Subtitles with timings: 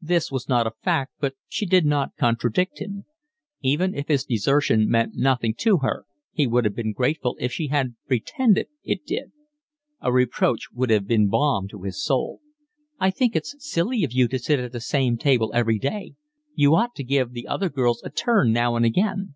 [0.00, 3.04] This was not a fact, but she did not contradict him.
[3.60, 7.66] Even if his desertion meant nothing to her he would have been grateful if she
[7.66, 9.32] had pretended it did.
[10.00, 12.40] A reproach would have been balm to his soul.
[12.98, 16.14] "I think it's silly of you to sit at the same table every day.
[16.54, 19.34] You ought to give the other girls a turn now and again."